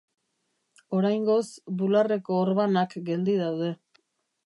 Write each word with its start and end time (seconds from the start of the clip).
Oraingoz, 0.99 1.45
bularreko 1.83 2.41
orbanak 2.47 2.99
geldi 3.11 3.41
daude. 3.47 3.75